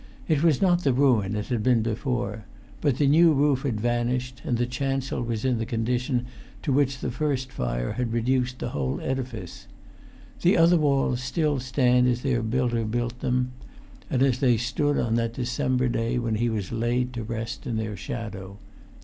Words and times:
It 0.27 0.41
was 0.41 0.63
not 0.63 0.81
the 0.83 0.93
ruin 0.93 1.35
it 1.35 1.49
had 1.49 1.61
been 1.61 1.83
before; 1.83 2.45
but 2.81 2.97
the 2.97 3.05
new 3.05 3.33
roof 3.33 3.61
had 3.61 3.79
vanished; 3.79 4.41
and 4.43 4.57
the 4.57 4.65
chancel 4.65 5.21
was 5.21 5.45
in 5.45 5.59
the 5.59 5.63
condition 5.67 6.25
to 6.63 6.73
which 6.73 6.97
the 7.01 7.11
first 7.11 7.51
fire 7.51 7.91
had 7.91 8.11
reduced 8.11 8.57
the 8.57 8.69
whole 8.69 8.99
edifice. 9.01 9.67
The 10.41 10.57
other 10.57 10.77
walls 10.77 11.21
still 11.21 11.59
stand 11.59 12.07
as 12.07 12.23
their 12.23 12.41
builder 12.41 12.83
built 12.83 13.19
them, 13.19 13.51
and 14.09 14.23
as 14.23 14.39
they 14.39 14.57
stood 14.57 14.97
on 14.97 15.13
that 15.17 15.33
December 15.35 15.87
day 15.87 16.17
when 16.17 16.33
he 16.33 16.49
was 16.49 16.71
laid 16.71 17.13
to 17.13 17.23
rest 17.23 17.67
in 17.67 17.77
their 17.77 17.95
shadow. 17.95 18.57